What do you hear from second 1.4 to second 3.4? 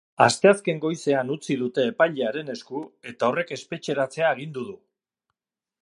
dute epailearen esku, eta